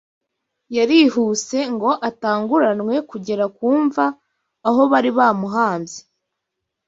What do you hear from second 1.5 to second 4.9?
ngo atanguranwe kugera ku mva aho